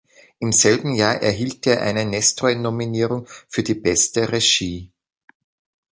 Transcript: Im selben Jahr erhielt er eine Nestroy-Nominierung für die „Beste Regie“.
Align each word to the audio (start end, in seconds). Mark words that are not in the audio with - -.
Im 0.39 0.51
selben 0.51 0.95
Jahr 0.95 1.21
erhielt 1.21 1.67
er 1.67 1.83
eine 1.83 2.07
Nestroy-Nominierung 2.07 3.27
für 3.47 3.61
die 3.61 3.75
„Beste 3.75 4.31
Regie“. 4.31 4.91